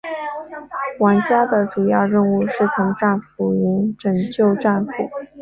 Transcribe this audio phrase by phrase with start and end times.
[0.97, 4.91] 玩家的主要任务是从战俘营拯救战俘。